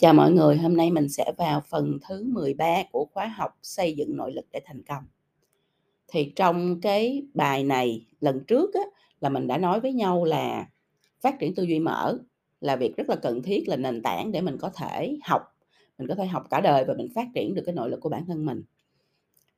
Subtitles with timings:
[0.00, 3.94] Chào mọi người, hôm nay mình sẽ vào phần thứ 13 của khóa học xây
[3.94, 5.04] dựng nội lực để thành công.
[6.08, 8.80] Thì trong cái bài này lần trước á,
[9.20, 10.68] là mình đã nói với nhau là
[11.20, 12.18] phát triển tư duy mở
[12.60, 15.42] là việc rất là cần thiết là nền tảng để mình có thể học,
[15.98, 18.08] mình có thể học cả đời và mình phát triển được cái nội lực của
[18.08, 18.62] bản thân mình.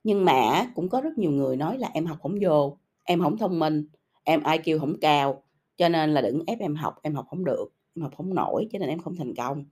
[0.03, 3.37] Nhưng mà cũng có rất nhiều người nói là em học không vô, em không
[3.37, 3.87] thông minh,
[4.23, 5.43] em IQ không cao,
[5.77, 8.67] cho nên là đừng ép em học, em học không được, em học không nổi
[8.71, 9.65] cho nên em không thành công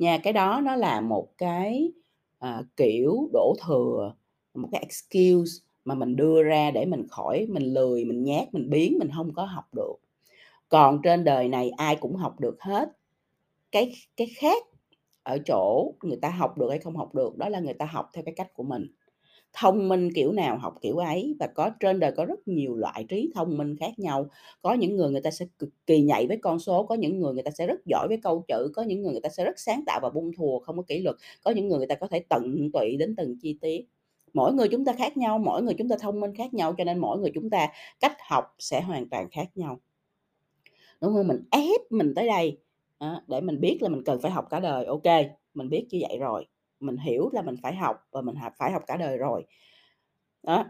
[0.00, 1.92] nha cái đó nó là một cái
[2.44, 4.14] uh, kiểu đổ thừa
[4.54, 8.70] một cái excuse mà mình đưa ra để mình khỏi mình lười mình nhát mình
[8.70, 9.94] biến mình không có học được.
[10.68, 12.96] Còn trên đời này ai cũng học được hết.
[13.72, 14.62] Cái cái khác
[15.22, 18.10] ở chỗ người ta học được hay không học được đó là người ta học
[18.12, 18.86] theo cái cách của mình
[19.52, 21.36] thông minh kiểu nào học kiểu ấy.
[21.40, 24.26] Và có, trên đời có rất nhiều loại trí thông minh khác nhau.
[24.62, 27.34] Có những người người ta sẽ cực kỳ nhạy với con số, có những người
[27.34, 29.58] người ta sẽ rất giỏi với câu chữ, có những người người ta sẽ rất
[29.58, 31.16] sáng tạo và bung thùa, không có kỷ luật.
[31.44, 33.86] Có những người người ta có thể tận tụy đến từng chi tiết.
[34.32, 36.84] Mỗi người chúng ta khác nhau, mỗi người chúng ta thông minh khác nhau, cho
[36.84, 37.68] nên mỗi người chúng ta
[38.00, 39.80] cách học sẽ hoàn toàn khác nhau.
[41.00, 41.28] Đúng không?
[41.28, 42.58] Mình ép mình tới đây.
[43.26, 44.84] Để mình biết là mình cần phải học cả đời.
[44.84, 45.02] Ok,
[45.54, 46.46] mình biết như vậy rồi
[46.80, 49.44] mình hiểu là mình phải học và mình phải học cả đời rồi.
[50.42, 50.64] Đó,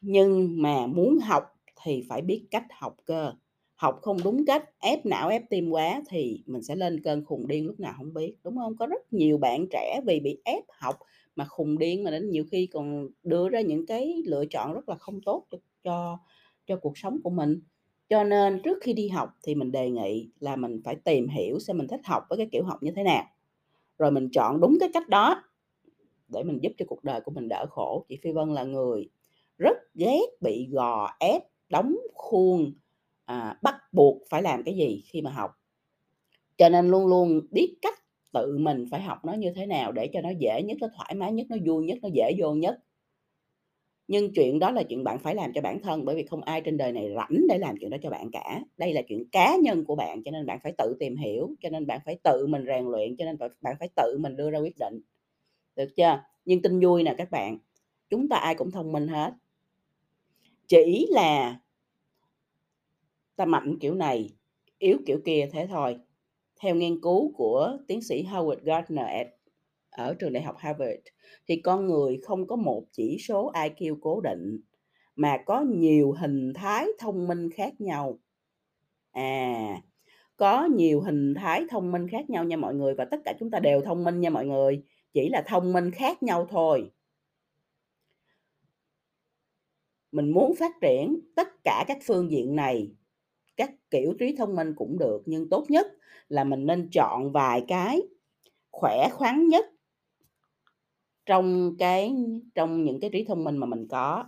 [0.00, 1.44] nhưng mà muốn học
[1.84, 3.32] thì phải biết cách học cơ.
[3.76, 7.48] Học không đúng cách, ép não, ép tim quá thì mình sẽ lên cơn khùng
[7.48, 8.76] điên lúc nào không biết, đúng không?
[8.76, 10.98] Có rất nhiều bạn trẻ vì bị ép học
[11.36, 14.88] mà khùng điên mà đến nhiều khi còn đưa ra những cái lựa chọn rất
[14.88, 15.46] là không tốt
[15.84, 16.18] cho
[16.66, 17.60] cho cuộc sống của mình.
[18.08, 21.58] Cho nên trước khi đi học thì mình đề nghị là mình phải tìm hiểu
[21.58, 23.24] xem mình thích học với cái kiểu học như thế nào
[23.98, 25.42] rồi mình chọn đúng cái cách đó
[26.28, 28.04] để mình giúp cho cuộc đời của mình đỡ khổ.
[28.08, 29.08] Chị phi vân là người
[29.58, 32.72] rất ghét bị gò ép đóng khuôn
[33.24, 35.50] à, bắt buộc phải làm cái gì khi mà học.
[36.56, 37.98] Cho nên luôn luôn biết cách
[38.32, 41.14] tự mình phải học nó như thế nào để cho nó dễ nhất nó thoải
[41.14, 42.78] mái nhất nó vui nhất nó dễ vô nhất
[44.08, 46.60] nhưng chuyện đó là chuyện bạn phải làm cho bản thân, bởi vì không ai
[46.60, 48.60] trên đời này rảnh để làm chuyện đó cho bạn cả.
[48.76, 51.68] Đây là chuyện cá nhân của bạn, cho nên bạn phải tự tìm hiểu, cho
[51.70, 54.58] nên bạn phải tự mình rèn luyện, cho nên bạn phải tự mình đưa ra
[54.58, 55.00] quyết định.
[55.76, 56.22] Được chưa?
[56.44, 57.58] Nhưng tin vui nè các bạn,
[58.10, 59.32] chúng ta ai cũng thông minh hết.
[60.68, 61.60] Chỉ là
[63.36, 64.30] ta mạnh kiểu này,
[64.78, 65.96] yếu kiểu kia thế thôi.
[66.60, 69.26] Theo nghiên cứu của tiến sĩ Howard Gardner
[69.92, 71.00] ở trường đại học Harvard
[71.48, 74.60] thì con người không có một chỉ số IQ cố định
[75.16, 78.18] mà có nhiều hình thái thông minh khác nhau.
[79.12, 79.82] À,
[80.36, 83.50] có nhiều hình thái thông minh khác nhau nha mọi người và tất cả chúng
[83.50, 84.82] ta đều thông minh nha mọi người,
[85.12, 86.90] chỉ là thông minh khác nhau thôi.
[90.12, 92.90] Mình muốn phát triển tất cả các phương diện này,
[93.56, 95.86] các kiểu trí thông minh cũng được nhưng tốt nhất
[96.28, 98.02] là mình nên chọn vài cái
[98.72, 99.66] khỏe khoắn nhất
[101.26, 102.14] trong cái
[102.54, 104.24] trong những cái trí thông minh mà mình có.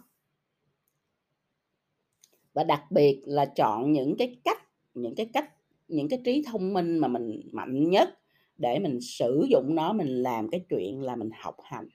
[2.52, 4.58] Và đặc biệt là chọn những cái cách
[4.94, 5.50] những cái cách
[5.88, 8.18] những cái trí thông minh mà mình mạnh nhất
[8.58, 11.88] để mình sử dụng nó mình làm cái chuyện là mình học hành.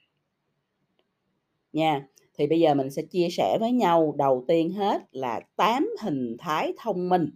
[1.73, 2.07] Nha.
[2.33, 6.35] Thì bây giờ mình sẽ chia sẻ với nhau đầu tiên hết là 8 hình
[6.39, 7.29] thái thông minh.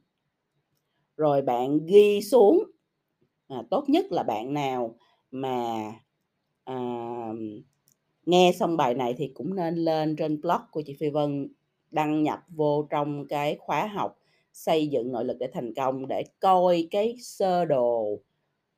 [1.18, 2.63] Rồi bạn ghi xuống
[3.47, 4.96] à, tốt nhất là bạn nào
[5.31, 5.91] mà
[6.63, 6.75] à,
[8.25, 11.47] nghe xong bài này thì cũng nên lên trên blog của chị Phi Vân
[11.91, 14.19] đăng nhập vô trong cái khóa học
[14.53, 18.19] xây dựng nội lực để thành công để coi cái sơ đồ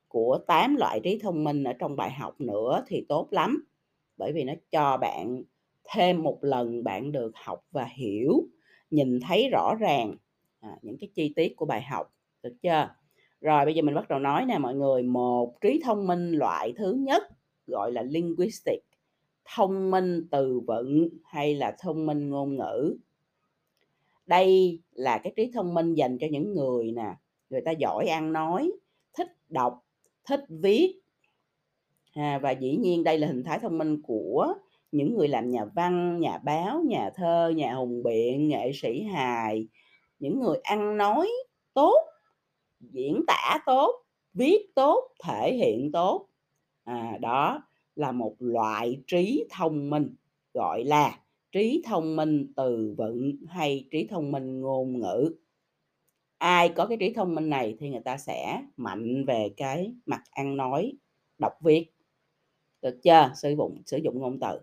[0.07, 3.65] của 8 loại trí thông minh ở trong bài học nữa thì tốt lắm.
[4.17, 5.43] Bởi vì nó cho bạn
[5.93, 8.43] thêm một lần bạn được học và hiểu
[8.91, 10.15] nhìn thấy rõ ràng
[10.59, 12.13] à, những cái chi tiết của bài học
[12.43, 12.95] được chưa?
[13.41, 16.73] Rồi bây giờ mình bắt đầu nói nè mọi người một trí thông minh loại
[16.77, 17.23] thứ nhất
[17.67, 18.83] gọi là linguistic
[19.55, 22.97] thông minh từ vựng hay là thông minh ngôn ngữ.
[24.25, 27.15] Đây là cái trí thông minh dành cho những người nè
[27.49, 28.71] người ta giỏi ăn nói
[29.17, 29.85] thích đọc
[30.25, 30.99] thích viết.
[32.13, 34.53] À, và dĩ nhiên đây là hình thái thông minh của
[34.91, 39.67] những người làm nhà văn nhà báo nhà thơ nhà hùng biện nghệ sĩ hài.
[40.19, 41.29] Những người ăn nói
[41.73, 41.97] tốt
[42.79, 46.27] diễn tả tốt viết tốt thể hiện tốt
[46.85, 47.63] à đó
[47.95, 50.15] là một loại trí thông minh,
[50.53, 51.19] gọi là
[51.51, 55.35] trí thông minh từ vựng hay trí thông minh ngôn ngữ.
[56.37, 60.23] Ai có cái trí thông minh này thì người ta sẽ mạnh về cái mặt
[60.31, 60.93] ăn nói,
[61.37, 61.91] đọc viết.
[62.81, 63.31] Được chưa?
[63.35, 64.59] Sử dụng sử dụng ngôn từ.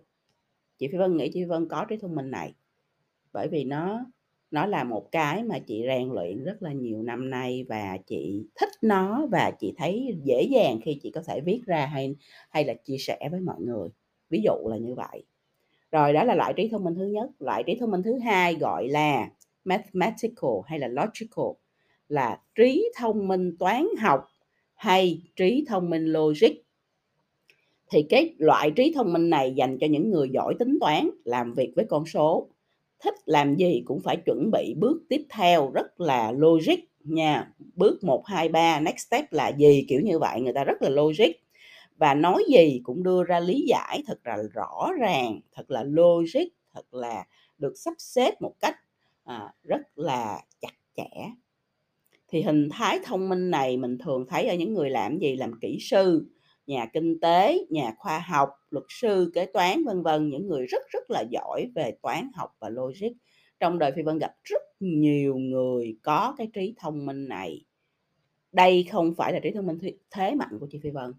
[0.79, 2.55] Chị phi vân nghĩ chị phi vân có trí thông minh này,
[3.33, 4.05] bởi vì nó
[4.53, 8.47] nó là một cái mà chị rèn luyện rất là nhiều năm nay và chị
[8.61, 12.15] thích nó và chị thấy dễ dàng khi chị có thể viết ra hay
[12.51, 13.89] hay là chia sẻ với mọi người.
[14.31, 15.25] Ví dụ là như vậy.
[15.93, 17.31] Rồi đó là loại trí thông minh thứ nhất.
[17.39, 19.31] Loại trí thông minh thứ hai gọi là
[19.65, 21.53] mathematical hay là logical,
[22.09, 24.27] là trí thông minh toán học
[24.75, 26.63] hay trí thông minh logic
[27.91, 31.55] thì cái loại trí thông minh này dành cho những người giỏi tính toán làm
[31.55, 32.49] việc với con số
[33.03, 37.53] thích làm gì cũng phải chuẩn bị bước tiếp theo rất là logic nha.
[37.75, 40.89] Bước 1 2 3 next step là gì kiểu như vậy người ta rất là
[40.89, 41.33] logic.
[41.97, 46.49] Và nói gì cũng đưa ra lý giải thật là rõ ràng thật là logic
[46.75, 47.25] thật là
[47.59, 48.77] được sắp xếp một cách
[49.25, 51.31] à, rất là chặt chẽ.
[52.29, 55.37] Thì hình thái thông minh này mình thường thấy ở những người làm gì?
[55.37, 56.27] Làm kỹ sư
[56.67, 60.83] nhà kinh tế, nhà khoa học, luật sư, kế toán, vân vân, những người rất
[60.93, 63.13] rất là giỏi về toán học và logic.
[63.61, 67.65] Trong đời phi vân gặp rất nhiều người có cái trí thông minh này.
[68.53, 69.79] Đây không phải là trí thông minh
[70.11, 71.13] thế mạnh của chị phi vân.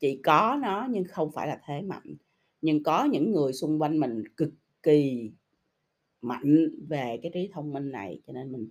[0.00, 2.16] Chị có nó nhưng không phải là thế mạnh.
[2.60, 4.50] Nhưng có những người xung quanh mình cực
[4.82, 5.30] kỳ
[6.22, 8.68] mạnh về cái trí thông minh này, cho nên mình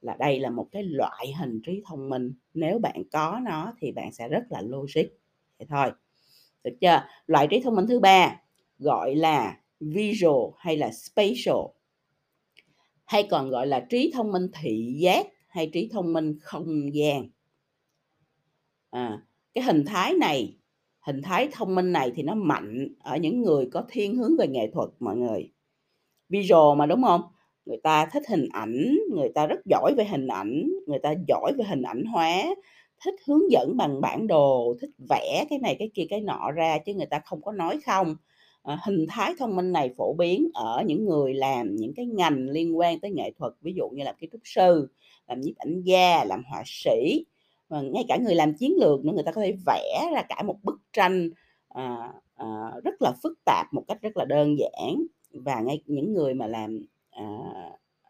[0.00, 2.32] là đây là một cái loại hình trí thông minh.
[2.54, 5.19] Nếu bạn có nó thì bạn sẽ rất là logic
[5.60, 5.90] thế thôi.
[6.64, 7.02] Được chưa?
[7.26, 8.40] Loại trí thông minh thứ ba
[8.78, 11.56] gọi là visual hay là spatial
[13.04, 17.28] hay còn gọi là trí thông minh thị giác hay trí thông minh không gian.
[18.90, 19.22] À,
[19.54, 20.56] cái hình thái này
[21.00, 24.46] hình thái thông minh này thì nó mạnh ở những người có thiên hướng về
[24.48, 25.52] nghệ thuật mọi người.
[26.28, 27.22] Visual mà đúng không?
[27.64, 31.52] Người ta thích hình ảnh người ta rất giỏi về hình ảnh người ta giỏi
[31.58, 32.44] về hình ảnh hóa
[33.04, 36.78] thích hướng dẫn bằng bản đồ thích vẽ cái này cái kia cái nọ ra
[36.78, 38.16] chứ người ta không có nói không.
[38.62, 42.48] À, hình thái thông minh này phổ biến ở những người làm những cái ngành
[42.50, 44.88] liên quan tới nghệ thuật ví dụ như làm kiến trúc sư
[45.28, 47.24] làm nhiếp ảnh gia làm họa sĩ
[47.68, 50.42] và ngay cả người làm chiến lược nữa người ta có thể vẽ ra cả
[50.42, 51.30] một bức tranh
[51.68, 52.46] à, à,
[52.84, 55.06] rất là phức tạp một cách rất là đơn giản.
[55.32, 57.24] Và ngay những người mà làm à,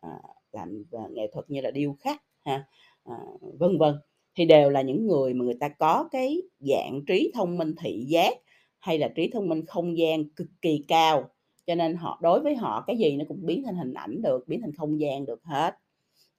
[0.01, 0.09] à,
[0.53, 2.65] làm nghệ thuật như là điêu khắc ha
[3.05, 3.15] à,
[3.59, 3.95] vân vân
[4.37, 8.05] thì đều là những người mà người ta có cái dạng trí thông minh thị
[8.09, 8.35] giác
[8.79, 11.31] hay là trí thông minh không gian cực kỳ cao.
[11.67, 14.49] Cho nên họ đối với họ cái gì nó cũng biến thành hình ảnh được
[14.49, 15.75] biến thành không gian được hết.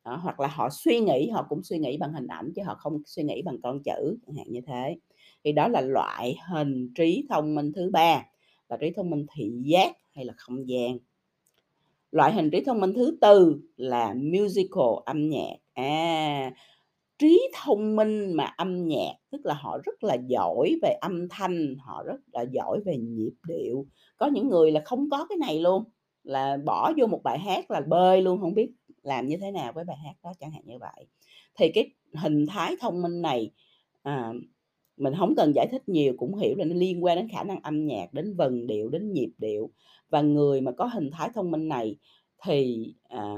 [0.05, 2.75] Đó, hoặc là họ suy nghĩ họ cũng suy nghĩ bằng hình ảnh chứ họ
[2.75, 4.97] không suy nghĩ bằng con chữ chẳng hạn như thế.
[5.43, 8.25] Thì đó là loại hình trí thông minh thứ ba
[8.69, 10.97] là trí thông minh thị giác hay là không gian.
[12.11, 15.55] Loại hình trí thông minh thứ tư là musical âm nhạc.
[15.73, 16.51] À
[17.21, 21.75] trí thông minh mà âm nhạc tức là họ rất là giỏi về âm thanh
[21.79, 23.85] họ rất là giỏi về nhịp điệu.
[24.17, 25.83] Có những người là không có cái này luôn
[26.23, 28.71] là bỏ vô một bài hát là bơi luôn không biết
[29.03, 31.07] làm như thế nào với bài hát đó chẳng hạn như vậy.
[31.55, 33.51] Thì cái hình thái thông minh này
[34.03, 34.33] à,
[34.97, 37.59] mình không cần giải thích nhiều cũng hiểu là nó liên quan đến khả năng
[37.63, 39.69] âm nhạc đến vần điệu đến nhịp điệu.
[40.09, 41.97] Và người mà có hình thái thông minh này
[42.43, 43.35] thì à,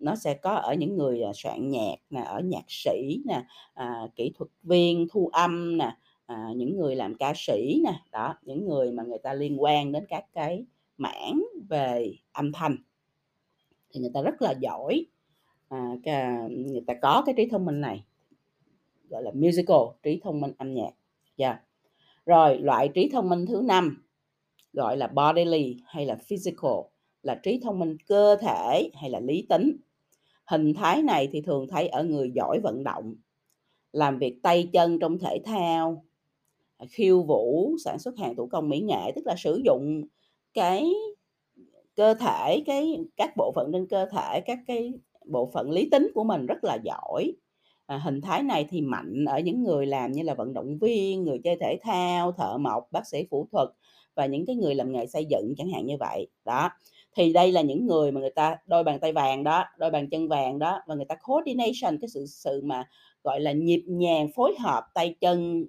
[0.00, 3.44] nó sẽ có ở những người à, soạn nhạc nè ở nhạc sĩ nè
[3.74, 8.34] à, kỹ thuật viên thu âm nè à, những người làm ca sĩ nè đó
[8.42, 10.64] những người mà người ta liên quan đến các cái
[10.96, 12.76] mảng về âm thanh
[13.90, 15.06] thì người ta rất là giỏi
[15.68, 15.96] à,
[16.50, 18.04] người ta có cái trí thông minh này
[19.08, 20.90] gọi là musical trí thông minh âm nhạc
[21.36, 21.60] yeah.
[22.26, 24.04] Rồi loại trí thông minh thứ năm
[24.72, 26.80] gọi là bodily hay là physical
[27.22, 29.76] là trí thông minh cơ thể hay là lý tính
[30.50, 33.14] hình thái này thì thường thấy ở người giỏi vận động
[33.92, 36.04] làm việc tay chân trong thể thao
[36.88, 40.02] khiêu vũ sản xuất hàng thủ công mỹ nghệ tức là sử dụng
[40.54, 40.92] cái
[41.96, 44.92] cơ thể cái các bộ phận trên cơ thể các cái
[45.26, 47.32] bộ phận lý tính của mình rất là giỏi.
[47.86, 51.24] À, hình thái này thì mạnh ở những người làm như là vận động viên
[51.24, 53.68] người chơi thể thao thợ mộc bác sĩ phẫu thuật
[54.14, 56.26] và những cái người làm nghề xây dựng chẳng hạn như vậy.
[56.44, 56.70] Đó
[57.16, 60.10] thì đây là những người mà người ta đôi bàn tay vàng đó, đôi bàn
[60.10, 62.88] chân vàng đó, và người ta coordination, cái sự sự mà,
[63.24, 65.64] gọi là, nhịp nhàng, phối hợp tay chân,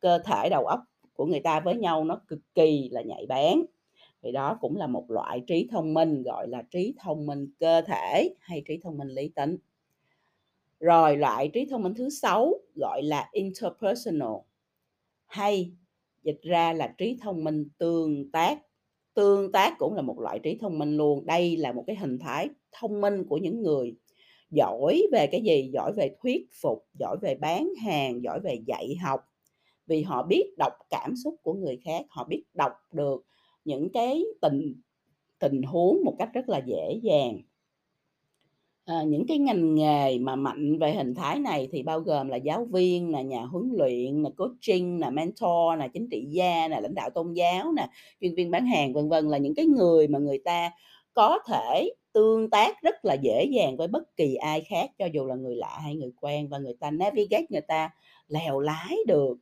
[0.00, 0.80] cơ thể, đầu óc
[1.14, 3.62] của người ta với nhau nó cực kỳ là nhạy bén.
[4.22, 7.82] Thì đó cũng là một loại trí thông minh, gọi là trí thông minh cơ
[7.82, 9.56] thể hay trí thông minh lý tính.
[10.80, 14.36] Rồi loại trí thông minh thứ sáu gọi là interpersonal,
[15.26, 15.72] hay
[16.22, 18.58] dịch ra là trí thông minh tương tác
[19.14, 21.26] tương tác cũng là một loại trí thông minh luôn.
[21.26, 23.94] Đây là một cái hình thái thông minh của những người
[24.50, 25.70] giỏi về cái gì?
[25.72, 29.20] Giỏi về thuyết phục, giỏi về bán hàng, giỏi về dạy học.
[29.86, 33.24] Vì họ biết đọc cảm xúc của người khác, họ biết đọc được
[33.64, 34.80] những cái tình
[35.38, 37.40] tình huống một cách rất là dễ dàng.
[38.86, 42.36] Ờ, những cái ngành nghề mà mạnh về hình thái này thì bao gồm là
[42.36, 46.80] giáo viên nè, nhà huấn luyện nè, coaching nè, mentor nè, chính trị gia nè,
[46.80, 47.88] lãnh đạo tôn giáo nè,
[48.20, 50.70] chuyên viên bán hàng, vân vân, là những cái người mà người ta
[51.14, 55.26] có thể tương tác rất là dễ dàng với bất kỳ ai khác, cho dù
[55.26, 57.90] là người lạ hay người quen và người ta navigate, người ta
[58.28, 59.38] lèo lái được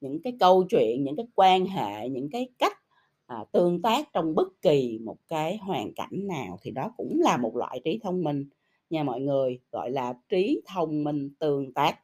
[0.00, 2.78] những cái câu chuyện, những cái quan hệ, những cái cách,
[3.26, 6.58] à, tương tác trong bất kỳ một cái hoàn cảnh nào.
[6.62, 8.46] Thì đó cũng là một loại trí thông minh
[8.90, 11.98] nha mọi người, gọi là trí thông minh tương tác.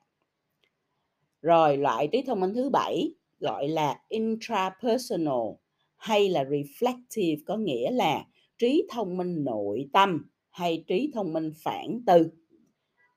[1.43, 5.49] Rồi loại trí thông minh thứ bảy gọi là intrapersonal
[5.97, 8.25] hay là reflective có nghĩa là
[8.59, 12.31] trí thông minh nội tâm hay trí thông minh phản tư.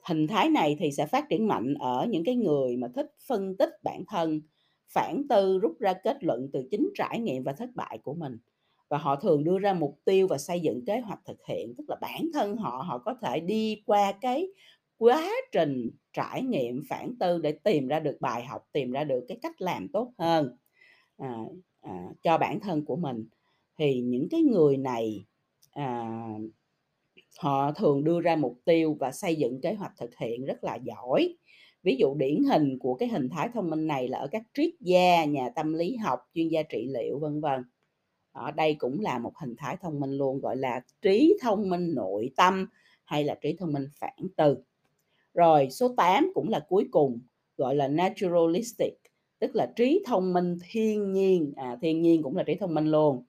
[0.04, 3.58] Hình thái này thì sẽ phát triển mạnh ở những cái người mà thích phân
[3.58, 4.42] tích bản thân,
[4.88, 8.38] phản tư rút ra kết luận từ chính trải nghiệm và thất bại của mình
[8.94, 11.84] và họ thường đưa ra mục tiêu và xây dựng kế hoạch thực hiện tức
[11.88, 14.48] là bản thân họ họ có thể đi qua cái
[14.98, 19.26] quá trình trải nghiệm phản tư để tìm ra được bài học tìm ra được
[19.28, 20.58] cái cách làm tốt hơn
[21.18, 21.38] à,
[21.82, 21.92] à,
[22.24, 23.26] cho bản thân của mình.
[23.78, 25.26] Thì những cái người này
[25.72, 26.20] à,
[27.40, 30.76] họ thường đưa ra mục tiêu và xây dựng kế hoạch thực hiện rất là
[30.76, 31.36] giỏi.
[31.84, 34.70] Ví dụ điển hình của cái hình thái thông minh này là ở các triết
[34.80, 37.64] gia nhà tâm lý học chuyên gia trị liệu vân vân
[38.34, 41.96] ở đây cũng là một hình thái thông minh luôn gọi là trí thông minh
[41.96, 42.68] nội tâm
[43.06, 44.58] hay là trí thông minh phản từ.
[45.34, 47.20] Rồi số 8 cũng là cuối cùng
[47.58, 48.94] gọi là naturalistic
[49.44, 51.54] tức là trí thông minh thiên nhiên.
[51.56, 53.24] À, thiên nhiên cũng là trí thông minh luôn.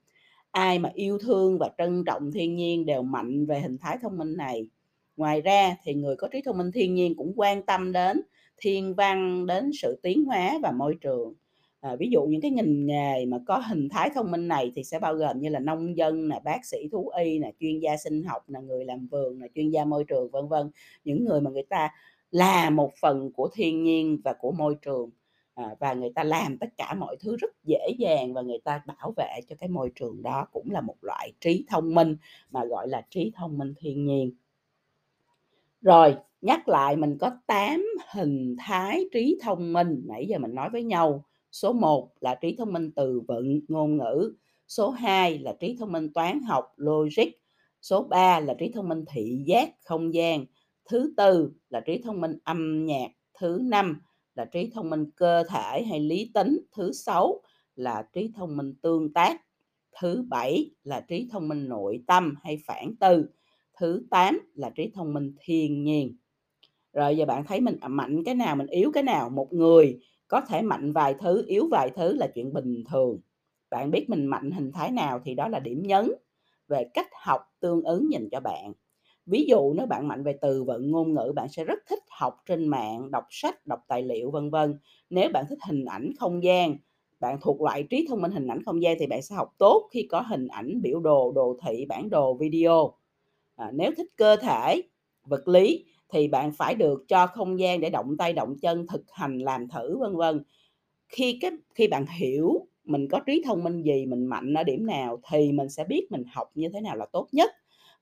[0.51, 4.19] Ai mà yêu thương và trân trọng thiên nhiên đều mạnh về hình thái thông
[4.19, 4.69] minh này.
[5.17, 8.21] Ngoài ra thì người có trí thông minh thiên nhiên cũng quan tâm đến
[8.57, 11.35] thiên văn đến sự tiến hóa và môi trường
[11.85, 14.85] à, ví dụ những cái ngành nghề mà có hình thái thông minh này thì
[14.85, 17.97] sẽ bao gồm như là nông dân nè bác sĩ thú y nè chuyên gia
[17.97, 20.71] sinh học nè người làm vườn nè chuyên gia môi trường vân vân.
[21.05, 21.91] Những người mà người ta
[22.31, 25.11] là một phần của thiên nhiên và của môi trường
[25.55, 28.83] à, và người ta làm tất cả mọi thứ rất dễ dàng và người ta
[28.87, 32.17] bảo vệ cho cái môi trường đó cũng là một loại trí thông minh
[32.51, 34.33] mà gọi là trí thông minh thiên nhiên.
[35.83, 40.71] Rồi nhắc lại mình có 8 hình thái trí thông minh nãy giờ mình nói
[40.71, 41.25] với nhau.
[41.55, 44.35] Số 1 là trí thông minh từ vựng, ngôn ngữ.
[44.69, 47.29] Số 2 là trí thông minh toán học, logic.
[47.83, 50.45] Số 3 là trí thông minh thị giác, không gian.
[50.91, 53.09] Thứ tư là trí thông minh âm nhạc.
[53.39, 54.01] Thứ năm
[54.35, 56.59] là trí thông minh cơ thể hay lý tính.
[56.77, 57.41] Thứ sáu
[57.77, 59.41] là trí thông minh tương tác.
[60.01, 63.27] Thứ bảy là trí thông minh nội tâm hay phản tư.
[63.79, 66.17] Thứ tám là trí thông minh thiên nhiên.
[66.93, 69.31] Rồi giờ bạn thấy mình à, mạnh cái nào, mình yếu cái nào.
[69.31, 73.21] Một người có thể mạnh vài thứ, yếu vài thứ là chuyện bình thường.
[73.71, 76.13] Bạn biết mình mạnh hình thái nào thì đó là điểm nhấn
[76.69, 78.73] về cách học tương ứng dành cho bạn.
[79.27, 82.37] Ví dụ nếu bạn mạnh về từ vựng ngôn ngữ, bạn sẽ rất thích học
[82.47, 84.79] trên mạng, đọc sách, đọc tài liệu vân vân.
[85.11, 86.77] Nếu bạn thích hình ảnh không gian,
[87.21, 89.89] bạn thuộc loại trí thông minh hình ảnh không gian thì bạn sẽ học tốt
[89.93, 92.93] khi có hình ảnh, biểu đồ, đồ thị, bản đồ, video.
[93.57, 94.83] À, nếu thích cơ thể,
[95.25, 99.03] vật lý thì bạn phải được cho không gian để động tay động chân, thực
[99.13, 100.43] hành làm thử, vân vân.
[101.09, 104.87] Khi cái, khi bạn hiểu mình có trí thông minh gì, mình mạnh ở điểm
[104.87, 107.51] nào thì mình sẽ biết mình học như thế nào là tốt nhất.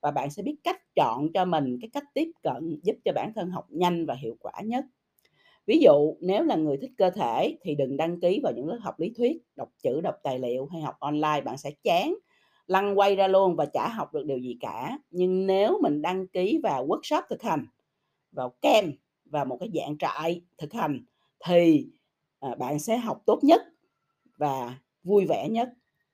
[0.01, 3.33] Và bạn sẽ biết cách chọn cho mình cái cách tiếp cận giúp cho bản
[3.35, 4.85] thân học nhanh và hiệu quả nhất.
[5.67, 8.79] Ví dụ, nếu là người thích cơ thể thì đừng đăng ký vào những lớp
[8.81, 12.15] học lý thuyết, đọc chữ, đọc tài liệu hay học online, bạn sẽ chán,
[12.67, 14.99] lăn quay ra luôn và chả học được điều gì cả.
[15.11, 17.67] Nhưng nếu mình đăng ký vào workshop thực hành
[18.33, 18.93] vào kem
[19.25, 21.05] và một cái dạng trại thực hành
[21.47, 21.89] thì
[22.41, 23.63] à, bạn sẽ học tốt nhất
[24.37, 25.69] và vui vẻ nhất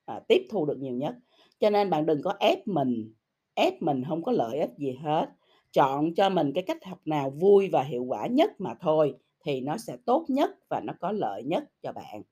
[0.05, 1.15] à, tiếp thu được nhiều nhất.
[1.61, 3.13] Cho nên bạn đừng có ép mình
[3.59, 5.27] ép mình không có lợi ích gì hết.
[5.73, 9.61] Chọn cho mình cái cách học nào vui và hiệu quả nhất mà thôi thì
[9.61, 12.23] nó sẽ tốt nhất và nó có lợi nhất cho bạn.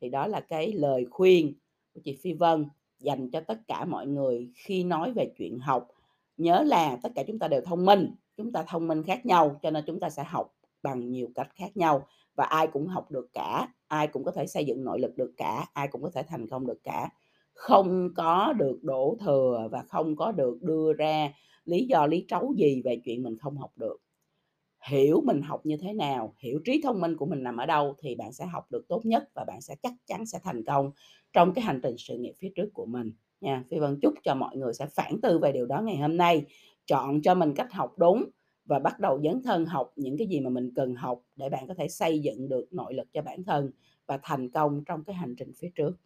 [0.00, 1.54] Thì đó là cái lời khuyên
[1.94, 2.66] của chị Phi Vân
[2.98, 5.88] dành cho tất cả mọi người khi nói về chuyện học.
[6.36, 9.60] Nhớ là tất cả chúng ta đều thông minh chúng ta thông minh khác nhau,
[9.62, 13.10] cho nên chúng ta sẽ học bằng nhiều cách khác nhau và ai cũng học
[13.10, 16.10] được cả, ai cũng có thể xây dựng nội lực được cả, ai cũng có
[16.14, 17.08] thể thành công được cả.
[17.52, 21.32] Không có được đổ thừa và không có được đưa ra
[21.64, 23.96] lý do, lý trấu gì về chuyện mình không học được.
[24.88, 27.94] Hiểu mình học như thế nào, hiểu trí thông minh của mình nằm ở đâu
[27.98, 30.90] thì bạn sẽ học được tốt nhất và bạn sẽ chắc chắn sẽ thành công
[31.32, 33.64] trong cái hành trình sự nghiệp phía trước của mình nha.
[33.70, 36.44] Phi vân chúc cho mọi người sẽ phản tư về điều đó ngày hôm nay
[36.90, 38.24] chọn cho mình cách học đúng
[38.64, 41.68] và bắt đầu dấn thân học những cái gì mà mình cần học để bạn
[41.68, 43.70] có thể xây dựng được nội lực cho bản thân
[44.06, 45.96] và thành công trong cái hành trình phía trước.